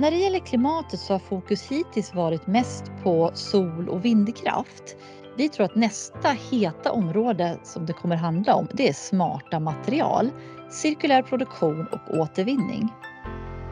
när 0.00 0.10
det 0.10 0.16
gäller 0.16 0.38
klimatet 0.38 1.00
så 1.00 1.14
har 1.14 1.18
fokus 1.18 1.62
hittills 1.62 2.14
varit 2.14 2.46
mest 2.46 2.84
på 3.02 3.30
sol 3.34 3.88
och 3.88 4.04
vindkraft. 4.04 4.96
Vi 5.36 5.48
tror 5.48 5.64
att 5.66 5.76
nästa 5.76 6.28
heta 6.50 6.92
område 6.92 7.58
som 7.64 7.86
det 7.86 7.92
kommer 7.92 8.16
handla 8.16 8.54
om 8.54 8.68
det 8.72 8.88
är 8.88 8.92
smarta 8.92 9.60
material, 9.60 10.30
cirkulär 10.70 11.22
produktion 11.22 11.86
och 11.86 12.18
återvinning. 12.18 12.88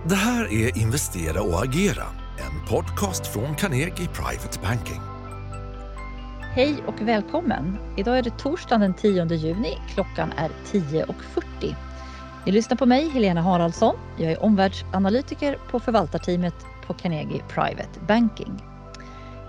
Det 0.08 0.14
här 0.14 0.44
är 0.52 0.78
Investera 0.78 1.42
och 1.42 1.62
agera, 1.64 2.04
en 2.38 2.68
podcast 2.68 3.26
från 3.26 3.54
Carnegie 3.54 4.08
Private 4.08 4.58
Banking. 4.62 5.00
Hej 6.54 6.76
och 6.86 7.00
välkommen! 7.00 7.78
Idag 7.96 8.18
är 8.18 8.22
det 8.22 8.38
torsdagen 8.38 8.80
den 8.80 8.94
10 8.94 9.34
juni. 9.34 9.78
Klockan 9.94 10.32
är 10.36 10.50
10.40. 10.72 11.87
Ni 12.48 12.52
lyssnar 12.52 12.76
på 12.76 12.86
mig, 12.86 13.08
Helena 13.08 13.40
Haraldsson. 13.40 13.96
Jag 14.16 14.32
är 14.32 14.42
omvärldsanalytiker 14.42 15.58
på 15.70 15.80
förvaltarteamet 15.80 16.54
på 16.86 16.94
Carnegie 16.94 17.42
Private 17.48 18.00
Banking. 18.08 18.62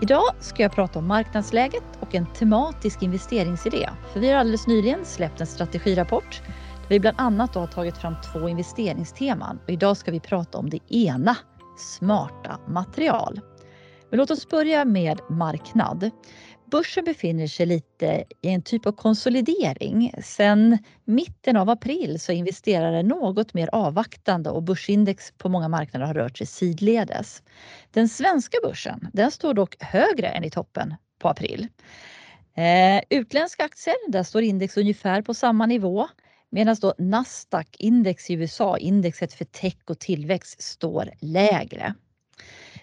Idag 0.02 0.24
ska 0.40 0.64
jag 0.64 0.72
prata 0.72 1.00
om 1.00 1.08
marknadsläget 1.08 1.84
och 2.00 2.16
en 2.16 2.26
tematisk 2.34 3.02
investeringsidé. 3.02 3.90
För 4.14 4.20
vi 4.20 4.32
har 4.32 4.40
alldeles 4.40 4.68
nyligen 4.68 5.06
släppt 5.06 5.42
en 5.42 5.48
strategirapport 5.48 6.42
där 6.82 6.90
vi 6.90 7.00
bland 7.00 7.20
annat 7.20 7.56
har 7.56 7.68
tagit 7.68 7.98
fram 7.98 8.16
två 8.34 8.50
investeringsteman. 8.50 9.60
Och 9.64 9.70
idag 9.70 9.98
ska 9.98 10.12
vi 10.12 10.20
prata 10.20 10.58
om 10.58 10.70
det 10.70 10.94
ena, 10.94 11.38
smarta 11.78 12.60
material. 12.68 13.40
Men 14.10 14.20
låt 14.20 14.32
oss 14.32 14.50
börja 14.50 14.86
med 14.86 15.20
marknad. 15.30 16.12
Börsen 16.72 17.04
befinner 17.04 17.48
sig 17.48 17.66
lite 17.66 18.24
i 18.42 18.50
en 18.50 18.62
typ 18.62 18.86
av 18.86 18.92
konsolidering. 18.92 20.14
Sen 20.24 20.78
mitten 21.06 21.58
av 21.58 21.70
april 21.70 22.20
så 22.20 22.32
investerare 22.32 23.04
något 23.04 23.54
mer 23.54 23.70
avvaktande 23.72 24.50
och 24.50 24.64
börsindex 24.64 25.34
på 25.38 25.50
många 25.50 25.68
marknader 25.68 26.06
har 26.06 26.14
rört 26.14 26.38
sig 26.38 26.48
sidledes. 26.48 27.44
Den 27.92 28.10
svenska 28.10 28.58
börsen 28.64 29.08
den 29.14 29.32
står 29.32 29.54
dock 29.54 29.84
högre 29.84 30.28
än 30.28 30.44
i 30.44 30.50
toppen 30.50 30.96
på 31.20 31.30
april. 31.30 31.68
Eh, 32.56 33.02
utländska 33.10 33.64
aktier, 33.64 34.12
där 34.12 34.24
står 34.24 34.42
index 34.42 34.78
ungefär 34.78 35.22
på 35.22 35.34
samma 35.34 35.66
nivå 35.66 36.08
medan 36.50 36.76
då 36.82 36.94
Nasdaq 36.98 37.76
index 37.80 38.30
i 38.30 38.34
USA, 38.34 38.78
indexet 38.78 39.34
för 39.34 39.46
tech 39.46 39.78
och 39.90 40.00
tillväxt, 40.00 40.62
står 40.62 41.10
lägre. 41.22 41.94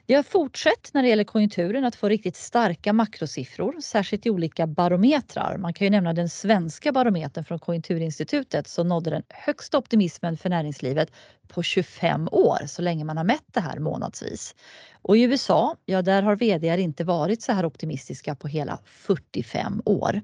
Vi 0.08 0.14
har 0.14 0.22
fortsatt 0.22 0.90
när 0.92 1.02
det 1.02 1.08
gäller 1.08 1.24
konjunkturen 1.24 1.84
att 1.84 1.96
få 1.96 2.08
riktigt 2.08 2.36
starka 2.36 2.92
makrosiffror, 2.92 3.80
särskilt 3.80 4.26
i 4.26 4.30
olika 4.30 4.66
barometrar. 4.66 5.58
Man 5.58 5.74
kan 5.74 5.84
ju 5.84 5.90
nämna 5.90 6.12
den 6.12 6.28
svenska 6.28 6.92
barometern 6.92 7.44
från 7.44 7.58
Konjunkturinstitutet 7.58 8.68
som 8.68 8.88
nådde 8.88 9.10
den 9.10 9.22
högsta 9.28 9.78
optimismen 9.78 10.36
för 10.36 10.48
näringslivet 10.48 11.10
på 11.48 11.62
25 11.62 12.28
år, 12.32 12.66
så 12.66 12.82
länge 12.82 13.04
man 13.04 13.16
har 13.16 13.24
mätt 13.24 13.44
det 13.52 13.60
här 13.60 13.78
månadsvis. 13.78 14.54
Och 15.02 15.16
i 15.16 15.22
USA, 15.22 15.76
ja 15.84 16.02
där 16.02 16.22
har 16.22 16.36
VD 16.36 16.80
inte 16.80 17.04
varit 17.04 17.42
så 17.42 17.52
här 17.52 17.64
optimistiska 17.64 18.34
på 18.34 18.48
hela 18.48 18.78
45 18.84 19.82
år. 19.84 20.20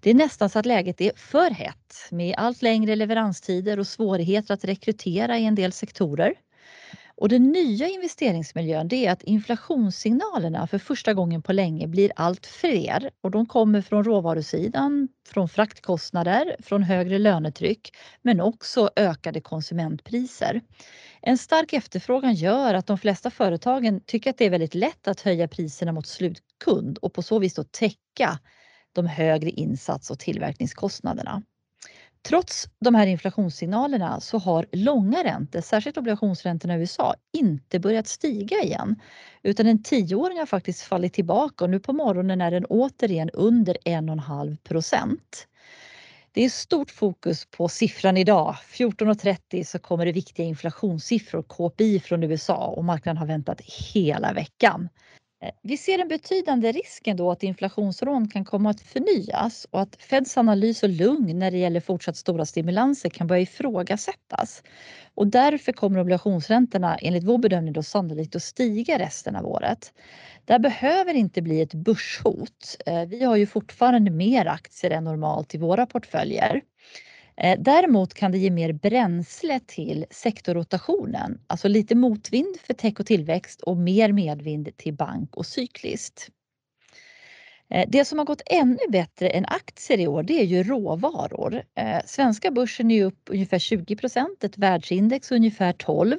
Det 0.00 0.10
är 0.10 0.14
nästan 0.14 0.50
så 0.50 0.58
att 0.58 0.66
läget 0.66 1.00
är 1.00 1.12
för 1.16 1.50
hett 1.50 1.94
med 2.10 2.34
allt 2.38 2.62
längre 2.62 2.96
leveranstider 2.96 3.78
och 3.78 3.86
svårigheter 3.86 4.54
att 4.54 4.64
rekrytera 4.64 5.38
i 5.38 5.44
en 5.44 5.54
del 5.54 5.72
sektorer. 5.72 6.34
Och 7.18 7.28
den 7.28 7.52
nya 7.52 7.88
investeringsmiljön 7.88 8.88
det 8.88 9.06
är 9.06 9.12
att 9.12 9.22
inflationssignalerna 9.22 10.66
för 10.66 10.78
första 10.78 11.14
gången 11.14 11.42
på 11.42 11.52
länge 11.52 11.86
blir 11.88 12.12
allt 12.16 12.46
fler 12.46 13.10
och 13.20 13.30
de 13.30 13.46
kommer 13.46 13.80
från 13.82 14.04
råvarusidan, 14.04 15.08
från 15.28 15.48
fraktkostnader, 15.48 16.56
från 16.62 16.82
högre 16.82 17.18
lönetryck 17.18 17.96
men 18.22 18.40
också 18.40 18.90
ökade 18.96 19.40
konsumentpriser. 19.40 20.60
En 21.22 21.38
stark 21.38 21.72
efterfrågan 21.72 22.34
gör 22.34 22.74
att 22.74 22.86
de 22.86 22.98
flesta 22.98 23.30
företagen 23.30 24.00
tycker 24.06 24.30
att 24.30 24.38
det 24.38 24.44
är 24.46 24.50
väldigt 24.50 24.74
lätt 24.74 25.08
att 25.08 25.20
höja 25.20 25.48
priserna 25.48 25.92
mot 25.92 26.06
slutkund 26.06 26.98
och 26.98 27.14
på 27.14 27.22
så 27.22 27.38
vis 27.38 27.54
då 27.54 27.64
täcka 27.64 28.38
de 28.92 29.06
högre 29.06 29.50
insats 29.50 30.10
och 30.10 30.18
tillverkningskostnaderna. 30.18 31.42
Trots 32.26 32.68
de 32.80 32.94
här 32.94 33.06
inflationssignalerna 33.06 34.20
så 34.20 34.38
har 34.38 34.66
långa 34.72 35.24
räntor, 35.24 35.60
särskilt 35.60 35.96
obligationsräntorna 35.98 36.76
i 36.76 36.80
USA, 36.80 37.14
inte 37.32 37.78
börjat 37.78 38.06
stiga 38.06 38.62
igen. 38.62 39.00
Utan 39.42 39.66
en 39.66 39.82
tioåring 39.82 40.38
har 40.38 40.46
faktiskt 40.46 40.82
fallit 40.82 41.12
tillbaka 41.12 41.64
och 41.64 41.70
nu 41.70 41.80
på 41.80 41.92
morgonen 41.92 42.40
är 42.40 42.50
den 42.50 42.64
återigen 42.64 43.30
under 43.30 43.76
1,5 43.84 44.56
procent. 44.56 45.48
Det 46.32 46.44
är 46.44 46.48
stort 46.48 46.90
fokus 46.90 47.46
på 47.46 47.68
siffran 47.68 48.16
idag. 48.16 48.56
14.30 48.70 49.64
så 49.64 49.78
kommer 49.78 50.06
det 50.06 50.12
viktiga 50.12 50.46
inflationssiffror, 50.46 51.42
KPI 51.42 52.00
från 52.00 52.22
USA 52.22 52.66
och 52.66 52.84
marknaden 52.84 53.16
har 53.16 53.26
väntat 53.26 53.60
hela 53.60 54.32
veckan. 54.32 54.88
Eh, 55.42 55.50
vi 55.62 55.76
ser 55.76 55.98
en 55.98 56.08
betydande 56.08 56.72
risk 56.72 57.06
ändå 57.06 57.30
att 57.30 57.42
inflationsrån 57.42 58.28
kan 58.28 58.44
komma 58.44 58.70
att 58.70 58.80
förnyas 58.80 59.66
och 59.70 59.80
att 59.80 59.96
Feds 59.96 60.38
analys 60.38 60.82
och 60.82 60.88
lugn 60.88 61.38
när 61.38 61.50
det 61.50 61.56
gäller 61.58 61.80
fortsatt 61.80 62.16
stora 62.16 62.46
stimulanser 62.46 63.10
kan 63.10 63.26
börja 63.26 63.42
ifrågasättas. 63.42 64.62
Och 65.14 65.26
därför 65.26 65.72
kommer 65.72 66.00
obligationsräntorna 66.00 66.96
enligt 66.96 67.24
vår 67.24 67.38
bedömning 67.38 67.72
då 67.72 67.82
sannolikt 67.82 68.36
att 68.36 68.42
stiga 68.42 68.98
resten 68.98 69.36
av 69.36 69.46
året. 69.46 69.92
Det 70.44 70.52
här 70.52 70.60
behöver 70.60 71.14
inte 71.14 71.42
bli 71.42 71.60
ett 71.60 71.74
börshot. 71.74 72.76
Eh, 72.86 73.04
vi 73.06 73.24
har 73.24 73.36
ju 73.36 73.46
fortfarande 73.46 74.10
mer 74.10 74.46
aktier 74.46 74.90
än 74.90 75.04
normalt 75.04 75.54
i 75.54 75.58
våra 75.58 75.86
portföljer. 75.86 76.62
Eh, 77.36 77.58
däremot 77.60 78.14
kan 78.14 78.32
det 78.32 78.38
ge 78.38 78.50
mer 78.50 78.72
bränsle 78.72 79.60
till 79.66 80.06
sektorrotationen, 80.10 81.40
alltså 81.46 81.68
lite 81.68 81.94
motvind 81.94 82.56
för 82.60 82.74
tech 82.74 83.00
och 83.00 83.06
tillväxt 83.06 83.60
och 83.60 83.76
mer 83.76 84.12
medvind 84.12 84.76
till 84.76 84.94
bank 84.94 85.36
och 85.36 85.46
cykliskt. 85.46 86.28
Eh, 87.70 87.88
det 87.88 88.04
som 88.04 88.18
har 88.18 88.26
gått 88.26 88.42
ännu 88.46 88.78
bättre 88.88 89.28
än 89.28 89.44
aktier 89.46 89.98
i 90.00 90.06
år 90.06 90.22
det 90.22 90.40
är 90.40 90.44
ju 90.44 90.62
råvaror. 90.62 91.62
Eh, 91.74 92.00
svenska 92.06 92.50
börsen 92.50 92.90
är 92.90 93.04
upp 93.04 93.28
ungefär 93.30 93.58
20 93.58 93.96
procent, 93.96 94.44
ett 94.44 94.58
världsindex 94.58 95.32
ungefär 95.32 95.72
12 95.72 96.16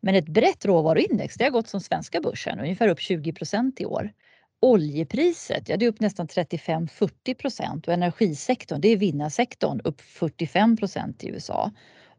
men 0.00 0.14
ett 0.14 0.28
brett 0.28 0.64
råvaruindex 0.64 1.34
det 1.34 1.44
har 1.44 1.50
gått 1.50 1.68
som 1.68 1.80
svenska 1.80 2.20
börsen, 2.20 2.60
ungefär 2.60 2.88
upp 2.88 3.00
20 3.00 3.32
procent 3.32 3.80
i 3.80 3.86
år. 3.86 4.12
Oljepriset, 4.60 5.68
ja 5.68 5.76
det 5.76 5.84
är 5.84 5.88
upp 5.88 6.00
nästan 6.00 6.26
35-40 6.26 7.34
procent 7.34 7.88
och 7.88 7.94
energisektorn, 7.94 8.80
det 8.80 8.88
är 8.88 8.96
vinnarsektorn, 8.96 9.80
upp 9.84 10.00
45 10.00 10.76
procent 10.76 11.24
i 11.24 11.28
USA. 11.28 11.70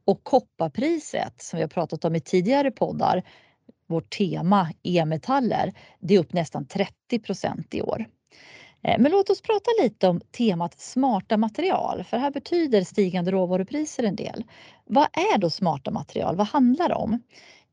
Och 0.06 0.24
kopparpriset 0.24 1.42
som 1.42 1.58
vi 1.58 1.64
har 1.64 1.70
pratat 1.70 2.06
om 2.06 2.16
i 2.16 2.20
tidigare 2.20 2.72
poddar, 2.72 3.24
vårt 3.88 4.18
tema 4.18 4.72
e-metaller, 4.84 5.74
det 6.00 6.16
är 6.16 6.20
upp 6.20 6.34
nästan 6.34 6.66
30 6.66 7.20
procent 7.20 7.74
i 7.74 7.82
år. 7.82 8.06
Eh, 8.84 9.00
men 9.00 9.12
låt 9.12 9.30
oss 9.30 9.42
prata 9.42 9.70
lite 9.82 10.08
om 10.08 10.22
temat 10.38 10.80
smarta 10.80 11.38
material, 11.38 12.04
för 12.04 12.18
här 12.18 12.32
betyder 12.32 12.84
stigande 12.84 13.32
råvarupriser 13.32 14.04
en 14.04 14.16
del. 14.16 14.44
Vad 14.86 15.08
är 15.14 15.38
då 15.38 15.50
smarta 15.50 15.92
material? 15.92 16.36
Vad 16.36 16.48
handlar 16.48 16.90
det 16.90 16.96
om? 16.96 17.22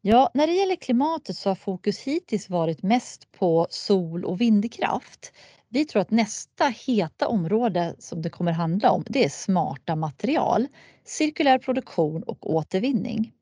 Ja, 0.09 0.31
när 0.35 0.47
det 0.47 0.53
gäller 0.53 0.77
klimatet 0.77 1.37
så 1.37 1.51
har 1.51 1.55
fokus 1.55 2.01
hittills 2.01 2.51
varit 2.51 2.83
mest 2.83 3.33
på 3.33 3.67
sol 3.71 4.25
och 4.25 4.41
vindkraft. 4.41 5.33
Vi 5.69 5.85
tror 5.85 6.03
att 6.03 6.11
nästa 6.11 6.65
heta 6.87 7.29
område 7.29 7.95
som 7.99 8.23
det 8.23 8.31
kommer 8.31 8.53
handla 8.53 8.91
om 8.91 9.05
det 9.07 9.25
är 9.25 9.29
smarta 9.29 9.97
material, 9.97 10.67
cirkulär 11.05 11.59
produktion 11.59 12.23
och 12.23 12.55
återvinning. 12.55 13.33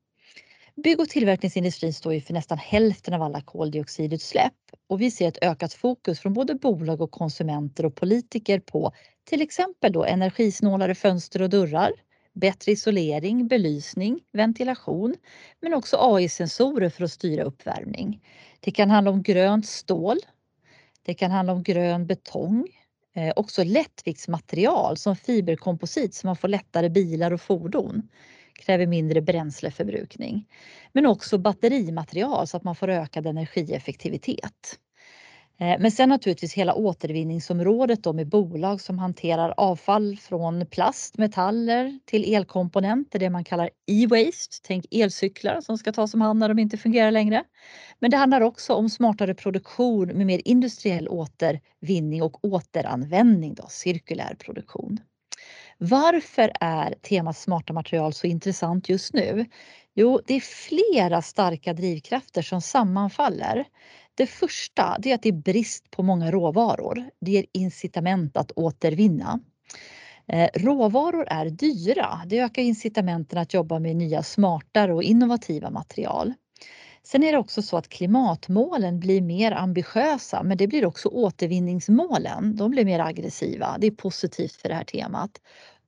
Bygg 0.83 0.99
och 0.99 1.09
tillverkningsindustrin 1.09 1.93
står 1.93 2.13
ju 2.13 2.21
för 2.21 2.33
nästan 2.33 2.57
hälften 2.57 3.13
av 3.13 3.21
alla 3.21 3.41
koldioxidutsläpp 3.41 4.53
och 4.87 5.01
vi 5.01 5.11
ser 5.11 5.27
ett 5.27 5.43
ökat 5.43 5.73
fokus 5.73 6.19
från 6.19 6.33
både 6.33 6.55
bolag 6.55 7.01
och 7.01 7.11
konsumenter 7.11 7.85
och 7.85 7.95
politiker 7.95 8.59
på 8.59 8.91
till 9.29 9.41
exempel 9.41 9.91
då 9.91 10.03
energisnålare 10.03 10.95
fönster 10.95 11.41
och 11.41 11.49
dörrar, 11.49 11.91
bättre 12.35 12.71
isolering, 12.71 13.47
belysning, 13.47 14.19
ventilation 14.31 15.15
men 15.61 15.73
också 15.73 15.97
AI-sensorer 15.99 16.89
för 16.89 17.03
att 17.03 17.11
styra 17.11 17.43
uppvärmning. 17.43 18.21
Det 18.59 18.71
kan 18.71 18.89
handla 18.89 19.11
om 19.11 19.23
grönt 19.23 19.65
stål. 19.65 20.17
Det 21.03 21.13
kan 21.13 21.31
handla 21.31 21.53
om 21.53 21.63
grön 21.63 22.07
betong. 22.07 22.67
Eh, 23.15 23.33
också 23.35 23.63
lättviktsmaterial 23.63 24.97
som 24.97 25.15
fiberkomposit 25.15 26.13
så 26.13 26.27
man 26.27 26.35
får 26.35 26.47
lättare 26.47 26.89
bilar 26.89 27.31
och 27.33 27.41
fordon. 27.41 28.09
Kräver 28.53 28.87
mindre 28.87 29.21
bränsleförbrukning. 29.21 30.47
Men 30.91 31.05
också 31.05 31.37
batterimaterial 31.37 32.47
så 32.47 32.57
att 32.57 32.63
man 32.63 32.75
får 32.75 32.89
ökad 32.89 33.27
energieffektivitet. 33.27 34.79
Eh, 35.59 35.75
men 35.79 35.91
sen 35.91 36.09
naturligtvis 36.09 36.53
hela 36.53 36.73
återvinningsområdet 36.75 38.03
då 38.03 38.13
med 38.13 38.29
bolag 38.29 38.81
som 38.81 38.99
hanterar 38.99 39.53
avfall 39.57 40.17
från 40.17 40.65
plast, 40.65 41.17
metaller 41.17 41.99
till 42.05 42.33
elkomponenter, 42.33 43.19
det 43.19 43.29
man 43.29 43.43
kallar 43.43 43.69
e-waste. 43.87 44.57
Tänk 44.63 44.85
elcyklar 44.91 45.61
som 45.61 45.77
ska 45.77 45.91
tas 45.91 46.13
om 46.13 46.21
hand 46.21 46.39
när 46.39 46.49
de 46.49 46.59
inte 46.59 46.77
fungerar 46.77 47.11
längre. 47.11 47.43
Men 47.99 48.11
det 48.11 48.17
handlar 48.17 48.41
också 48.41 48.73
om 48.73 48.89
smartare 48.89 49.33
produktion 49.33 50.07
med 50.07 50.25
mer 50.25 50.41
industriell 50.45 51.07
återvinning 51.07 52.23
och 52.23 52.45
återanvändning, 52.45 53.53
då, 53.53 53.65
cirkulär 53.69 54.35
produktion. 54.39 54.99
Varför 55.77 56.51
är 56.59 56.95
temat 57.01 57.37
smarta 57.37 57.73
material 57.73 58.13
så 58.13 58.27
intressant 58.27 58.89
just 58.89 59.13
nu? 59.13 59.45
Jo, 59.93 60.21
det 60.27 60.33
är 60.33 60.39
flera 60.39 61.21
starka 61.21 61.73
drivkrafter 61.73 62.41
som 62.41 62.61
sammanfaller. 62.61 63.65
Det 64.15 64.27
första 64.27 64.97
det 64.99 65.11
är 65.11 65.15
att 65.15 65.21
det 65.21 65.29
är 65.29 65.33
brist 65.33 65.91
på 65.91 66.03
många 66.03 66.31
råvaror. 66.31 67.09
Det 67.21 67.31
ger 67.31 67.45
incitament 67.51 68.37
att 68.37 68.51
återvinna. 68.55 69.39
Eh, 70.27 70.49
råvaror 70.53 71.27
är 71.27 71.49
dyra. 71.49 72.21
Det 72.25 72.39
ökar 72.39 72.61
incitamenten 72.61 73.39
att 73.39 73.53
jobba 73.53 73.79
med 73.79 73.95
nya 73.95 74.23
smartare 74.23 74.93
och 74.93 75.03
innovativa 75.03 75.69
material. 75.69 76.33
Sen 77.05 77.23
är 77.23 77.31
det 77.31 77.37
också 77.37 77.61
så 77.61 77.77
att 77.77 77.89
klimatmålen 77.89 78.99
blir 78.99 79.21
mer 79.21 79.51
ambitiösa 79.51 80.43
men 80.43 80.57
det 80.57 80.67
blir 80.67 80.85
också 80.85 81.09
återvinningsmålen. 81.09 82.55
De 82.55 82.71
blir 82.71 82.85
mer 82.85 82.99
aggressiva. 82.99 83.77
Det 83.79 83.87
är 83.87 83.91
positivt 83.91 84.51
för 84.51 84.69
det 84.69 84.75
här 84.75 84.83
temat. 84.83 85.31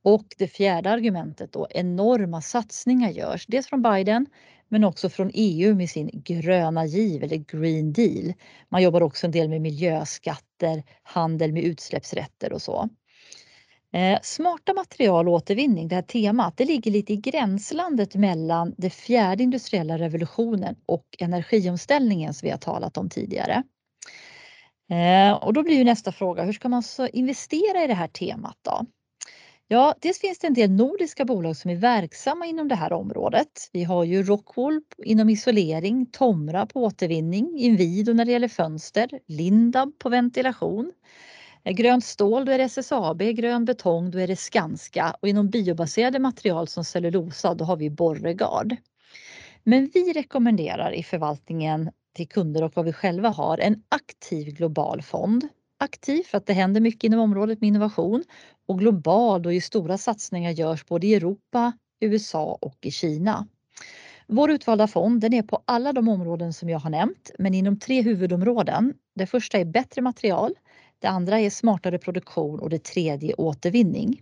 Och 0.01 0.25
det 0.37 0.47
fjärde 0.47 0.89
argumentet 0.89 1.51
då, 1.51 1.67
enorma 1.69 2.41
satsningar 2.41 3.09
görs. 3.09 3.45
Dels 3.47 3.67
från 3.67 3.81
Biden 3.81 4.25
men 4.67 4.83
också 4.83 5.09
från 5.09 5.31
EU 5.33 5.75
med 5.75 5.89
sin 5.89 6.09
gröna 6.13 6.85
giv 6.85 7.23
eller 7.23 7.37
Green 7.37 7.93
Deal. 7.93 8.33
Man 8.69 8.83
jobbar 8.83 9.01
också 9.01 9.25
en 9.27 9.31
del 9.31 9.49
med 9.49 9.61
miljöskatter, 9.61 10.83
handel 11.03 11.53
med 11.53 11.63
utsläppsrätter 11.63 12.53
och 12.53 12.61
så. 12.61 12.89
Eh, 13.94 14.19
smarta 14.22 14.74
material 14.74 15.28
och 15.28 15.34
återvinning, 15.34 15.88
det 15.88 15.95
här 15.95 16.01
temat, 16.01 16.57
det 16.57 16.66
ligger 16.66 16.92
lite 16.92 17.13
i 17.13 17.18
gränslandet 17.18 18.16
mellan 18.16 18.74
den 18.78 18.92
fjärde 18.92 19.44
industriella 19.44 19.98
revolutionen 19.98 20.75
och 20.86 21.06
energiomställningen 21.19 22.34
som 22.34 22.45
vi 22.45 22.51
har 22.51 22.57
talat 22.57 22.98
om 22.98 23.10
tidigare. 23.10 23.63
Eh, 24.89 25.34
och 25.34 25.54
då 25.54 25.63
blir 25.63 25.75
ju 25.75 25.84
nästa 25.84 26.12
fråga, 26.12 26.44
hur 26.44 26.54
ska 26.54 26.69
man 26.69 26.84
så 26.84 27.07
investera 27.07 27.84
i 27.84 27.88
det 27.88 27.94
här 27.94 28.07
temat 28.07 28.57
då? 28.62 28.86
Ja, 29.69 29.95
dels 30.00 30.19
finns 30.19 30.39
det 30.39 30.48
en 30.48 30.54
del 30.54 30.72
nordiska 30.72 31.25
bolag 31.25 31.57
som 31.57 31.72
är 31.72 31.75
verksamma 31.75 32.45
inom 32.45 32.68
det 32.68 32.75
här 32.75 32.94
området. 32.94 33.69
Vi 33.74 33.84
har 33.84 34.04
ju 34.04 34.24
Rockwool 34.24 34.81
inom 35.04 35.30
isolering, 35.30 36.06
Tomra 36.06 36.66
på 36.66 36.84
återvinning, 36.84 37.57
Inwido 37.57 38.13
när 38.13 38.25
det 38.25 38.31
gäller 38.31 38.48
fönster, 38.48 39.10
Lindab 39.28 40.00
på 40.00 40.10
ventilation. 40.10 40.92
Eh, 41.67 41.73
grönt 41.73 42.05
stål, 42.05 42.45
då 42.45 42.51
är 42.51 42.57
det 42.57 42.63
SSAB, 42.63 43.21
grön 43.21 43.65
betong, 43.65 44.11
då 44.11 44.19
är 44.19 44.27
det 44.27 44.35
Skanska 44.35 45.15
och 45.21 45.27
inom 45.27 45.49
biobaserade 45.49 46.19
material 46.19 46.67
som 46.67 46.83
cellulosa, 46.83 47.53
då 47.53 47.65
har 47.65 47.77
vi 47.77 47.89
Borregard. 47.89 48.75
Men 49.63 49.91
vi 49.93 50.13
rekommenderar 50.13 50.91
i 50.91 51.03
förvaltningen 51.03 51.91
till 52.15 52.27
kunder 52.27 52.63
och 52.63 52.71
vad 52.75 52.85
vi 52.85 52.93
själva 52.93 53.29
har 53.29 53.57
en 53.57 53.83
aktiv 53.89 54.53
global 54.53 55.01
fond. 55.01 55.47
Aktiv 55.79 56.23
för 56.23 56.37
att 56.37 56.45
det 56.45 56.53
händer 56.53 56.81
mycket 56.81 57.03
inom 57.03 57.19
området 57.19 57.61
med 57.61 57.67
innovation 57.67 58.23
och 58.67 58.79
global 58.79 59.41
då 59.41 59.51
ju 59.51 59.61
stora 59.61 59.97
satsningar 59.97 60.51
görs 60.51 60.85
både 60.85 61.07
i 61.07 61.15
Europa, 61.15 61.73
USA 61.99 62.57
och 62.61 62.77
i 62.81 62.91
Kina. 62.91 63.47
Vår 64.27 64.51
utvalda 64.51 64.87
fond 64.87 65.21
den 65.21 65.33
är 65.33 65.43
på 65.43 65.63
alla 65.65 65.93
de 65.93 66.07
områden 66.07 66.53
som 66.53 66.69
jag 66.69 66.79
har 66.79 66.89
nämnt 66.89 67.31
men 67.39 67.53
inom 67.53 67.79
tre 67.79 68.01
huvudområden. 68.01 68.93
Det 69.15 69.25
första 69.25 69.57
är 69.57 69.65
bättre 69.65 70.01
material, 70.01 70.53
det 70.99 71.07
andra 71.07 71.39
är 71.39 71.49
smartare 71.49 71.97
produktion 71.97 72.59
och 72.59 72.69
det 72.69 72.83
tredje 72.83 73.33
återvinning. 73.33 74.21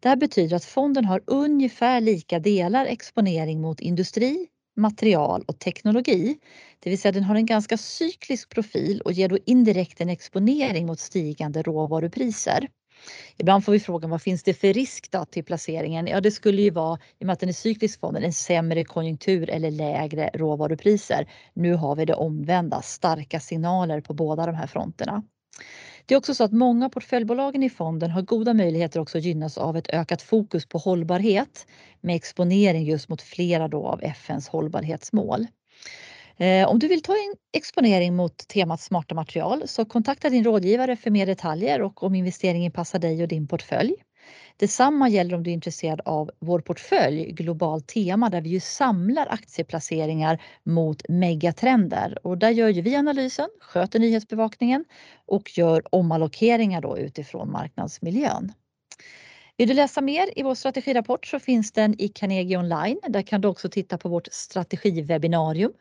Det 0.00 0.08
här 0.08 0.16
betyder 0.16 0.56
att 0.56 0.64
fonden 0.64 1.04
har 1.04 1.22
ungefär 1.26 2.00
lika 2.00 2.38
delar 2.38 2.86
exponering 2.86 3.60
mot 3.60 3.80
industri, 3.80 4.46
material 4.76 5.44
och 5.46 5.58
teknologi. 5.58 6.38
Det 6.80 6.90
vill 6.90 6.98
säga 6.98 7.12
den 7.12 7.22
har 7.22 7.34
en 7.34 7.46
ganska 7.46 7.76
cyklisk 7.76 8.48
profil 8.48 9.00
och 9.00 9.12
ger 9.12 9.28
då 9.28 9.38
indirekt 9.44 10.00
en 10.00 10.08
exponering 10.08 10.86
mot 10.86 11.00
stigande 11.00 11.62
råvarupriser. 11.62 12.68
Ibland 13.36 13.64
får 13.64 13.72
vi 13.72 13.80
frågan 13.80 14.10
vad 14.10 14.22
finns 14.22 14.42
det 14.42 14.54
för 14.54 14.72
risk 14.72 15.10
då 15.10 15.24
till 15.24 15.44
placeringen? 15.44 16.06
Ja, 16.06 16.20
det 16.20 16.30
skulle 16.30 16.62
ju 16.62 16.70
vara 16.70 16.98
i 17.18 17.22
och 17.22 17.26
med 17.26 17.32
att 17.32 17.40
den 17.40 17.48
är 17.48 17.52
cyklisk 17.52 18.00
fonden 18.00 18.24
en 18.24 18.32
sämre 18.32 18.84
konjunktur 18.84 19.50
eller 19.50 19.70
lägre 19.70 20.30
råvarupriser. 20.34 21.28
Nu 21.54 21.74
har 21.74 21.96
vi 21.96 22.04
det 22.04 22.14
omvända, 22.14 22.82
starka 22.82 23.40
signaler 23.40 24.00
på 24.00 24.14
båda 24.14 24.46
de 24.46 24.54
här 24.54 24.66
fronterna. 24.66 25.22
Det 26.06 26.14
är 26.14 26.18
också 26.18 26.34
så 26.34 26.44
att 26.44 26.52
många 26.52 26.88
portföljbolagen 26.88 27.62
i 27.62 27.70
fonden 27.70 28.10
har 28.10 28.22
goda 28.22 28.54
möjligheter 28.54 29.00
också 29.00 29.18
att 29.18 29.24
gynnas 29.24 29.58
av 29.58 29.76
ett 29.76 29.88
ökat 29.88 30.22
fokus 30.22 30.66
på 30.66 30.78
hållbarhet 30.78 31.66
med 32.00 32.16
exponering 32.16 32.84
just 32.84 33.08
mot 33.08 33.22
flera 33.22 33.68
då 33.68 33.86
av 33.86 34.02
FNs 34.02 34.48
hållbarhetsmål. 34.48 35.46
Eh, 36.36 36.68
om 36.68 36.78
du 36.78 36.88
vill 36.88 37.02
ta 37.02 37.12
en 37.12 37.34
exponering 37.52 38.16
mot 38.16 38.48
temat 38.48 38.80
smarta 38.80 39.14
material 39.14 39.62
så 39.66 39.84
kontakta 39.84 40.30
din 40.30 40.44
rådgivare 40.44 40.96
för 40.96 41.10
mer 41.10 41.26
detaljer 41.26 41.82
och 41.82 42.02
om 42.02 42.14
investeringen 42.14 42.72
passar 42.72 42.98
dig 42.98 43.22
och 43.22 43.28
din 43.28 43.48
portfölj. 43.48 43.94
Detsamma 44.56 45.08
gäller 45.08 45.34
om 45.34 45.42
du 45.42 45.50
är 45.50 45.54
intresserad 45.54 46.00
av 46.04 46.30
vår 46.38 46.60
portfölj 46.60 47.32
Globalt 47.32 47.86
tema 47.86 48.30
där 48.30 48.40
vi 48.40 48.48
ju 48.48 48.60
samlar 48.60 49.26
aktieplaceringar 49.30 50.42
mot 50.64 51.02
megatrender 51.08 52.18
och 52.26 52.38
där 52.38 52.50
gör 52.50 52.68
ju 52.68 52.82
vi 52.82 52.96
analysen, 52.96 53.48
sköter 53.60 53.98
nyhetsbevakningen 53.98 54.84
och 55.26 55.58
gör 55.58 55.82
omallokeringar 55.90 56.80
då 56.80 56.98
utifrån 56.98 57.50
marknadsmiljön. 57.50 58.52
Vill 59.56 59.68
du 59.68 59.74
läsa 59.74 60.00
mer 60.00 60.38
i 60.38 60.42
vår 60.42 60.54
strategirapport 60.54 61.26
så 61.26 61.38
finns 61.38 61.72
den 61.72 62.00
i 62.00 62.08
Carnegie 62.08 62.58
online. 62.58 63.00
Där 63.08 63.22
kan 63.22 63.40
du 63.40 63.48
också 63.48 63.68
titta 63.68 63.98
på 63.98 64.08
vårt 64.08 64.28
strategiwebbinarium 64.32 65.72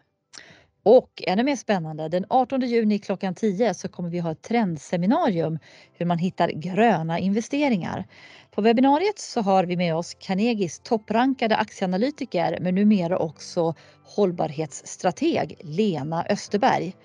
och 0.84 1.24
ännu 1.28 1.44
mer 1.44 1.56
spännande, 1.56 2.10
den 2.10 2.26
18 2.30 2.62
juni 2.62 3.00
klockan 3.00 3.36
10 3.36 3.74
så 3.74 3.88
kommer 3.88 4.10
vi 4.10 4.20
ha 4.20 4.32
ett 4.32 4.42
trendseminarium 4.42 5.60
hur 5.94 6.06
man 6.06 6.18
hittar 6.18 6.50
gröna 6.50 7.20
investeringar. 7.20 8.06
På 8.52 8.62
webbinariet 8.62 9.20
så 9.20 9.42
har 9.42 9.64
vi 9.64 9.78
med 9.78 9.96
oss 9.96 10.16
Carnegies 10.20 10.80
topprankade 10.80 11.58
aktieanalytiker 11.58 12.58
men 12.62 12.76
numera 12.76 13.18
också 13.18 13.76
hållbarhetsstrateg 14.04 15.58
Lena 15.62 16.26
Österberg. 16.30 16.96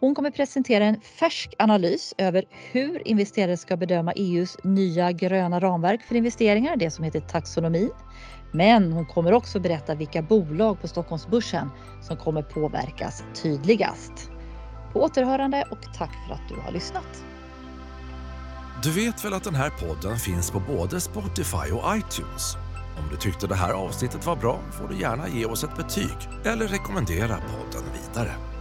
Hon 0.00 0.14
kommer 0.14 0.30
presentera 0.30 0.84
en 0.84 1.00
färsk 1.00 1.54
analys 1.58 2.14
över 2.18 2.44
hur 2.72 3.08
investerare 3.08 3.56
ska 3.56 3.76
bedöma 3.76 4.12
EUs 4.12 4.56
nya 4.64 5.12
gröna 5.12 5.60
ramverk 5.60 6.02
för 6.02 6.14
investeringar, 6.14 6.76
det 6.76 6.90
som 6.90 7.04
heter 7.04 7.20
taxonomi. 7.20 7.88
Men 8.54 8.92
hon 8.92 9.06
kommer 9.06 9.32
också 9.32 9.60
berätta 9.60 9.94
vilka 9.94 10.22
bolag 10.22 10.80
på 10.80 10.88
Stockholmsbörsen 10.88 11.70
som 12.02 12.16
kommer 12.16 12.42
påverkas 12.42 13.24
tydligast. 13.42 14.30
På 14.92 15.02
återhörande 15.02 15.64
och 15.70 15.82
tack 15.98 16.10
för 16.26 16.34
att 16.34 16.48
du 16.48 16.54
har 16.60 16.72
lyssnat. 16.72 17.24
Du 18.82 18.90
vet 18.90 19.24
väl 19.24 19.34
att 19.34 19.44
den 19.44 19.54
här 19.54 19.70
podden 19.70 20.18
finns 20.18 20.50
på 20.50 20.60
både 20.60 21.00
Spotify 21.00 21.72
och 21.72 21.96
iTunes? 21.96 22.56
Om 22.98 23.08
du 23.10 23.16
tyckte 23.16 23.46
det 23.46 23.54
här 23.54 23.72
avsnittet 23.72 24.26
var 24.26 24.36
bra 24.36 24.60
får 24.70 24.88
du 24.88 25.00
gärna 25.00 25.28
ge 25.28 25.44
oss 25.44 25.64
ett 25.64 25.76
betyg 25.76 26.28
eller 26.44 26.66
rekommendera 26.66 27.36
podden 27.36 27.84
vidare. 27.92 28.53